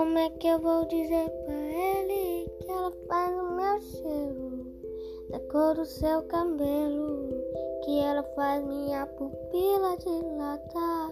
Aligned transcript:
Como 0.00 0.16
é 0.16 0.30
que 0.30 0.46
eu 0.48 0.58
vou 0.58 0.86
dizer 0.86 1.28
pra 1.44 1.54
ele 1.54 2.48
que 2.58 2.70
ela 2.70 2.90
faz 3.06 3.38
o 3.38 3.50
meu 3.54 3.80
cheiro? 3.82 4.66
Da 5.28 5.38
cor 5.40 5.74
do 5.74 5.84
seu 5.84 6.22
cabelo, 6.22 7.28
que 7.84 8.00
ela 8.00 8.22
faz 8.34 8.64
minha 8.64 9.06
pupila 9.06 9.98
dilatar. 9.98 11.09